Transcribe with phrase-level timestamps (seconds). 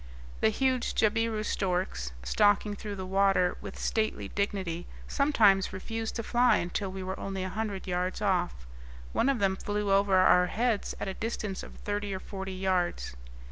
[0.39, 6.57] The huge jabiru storks, stalking through the water with stately dignity, sometimes refused to fly
[6.57, 8.65] until we were only a hundred yards off;
[9.13, 13.15] one of them flew over our heads at a distance of thirty or forty yards.